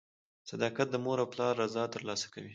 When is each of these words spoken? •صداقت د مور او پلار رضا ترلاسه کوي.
•صداقت 0.49 0.87
د 0.91 0.95
مور 1.03 1.17
او 1.23 1.27
پلار 1.33 1.53
رضا 1.63 1.83
ترلاسه 1.93 2.27
کوي. 2.33 2.49